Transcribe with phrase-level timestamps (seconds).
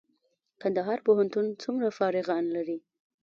[0.61, 2.77] کندهار پوهنتون څومره فارغان لري؟